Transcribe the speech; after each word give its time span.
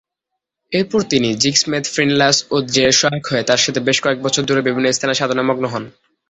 এরপর 0.71 1.01
তিনি 1.11 1.29
'জিগ্স-মেদ-'ফ্রিন-লাস-'ওদ-জেরের 1.35 2.99
সহায়ক 2.99 3.25
হয়ে 3.27 3.47
তার 3.49 3.63
সাথে 3.63 3.79
বেশ 3.87 3.97
কয়েক 4.01 4.19
বছর 4.25 4.43
ধরে 4.49 4.61
বিভিন্ন 4.67 4.87
স্থানে 4.91 5.13
সাধনায় 5.15 5.47
মগ্ন 5.49 5.65
হন। 5.73 5.83